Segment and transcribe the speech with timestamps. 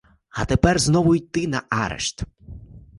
[0.29, 2.21] А тепер знову йти на арешт?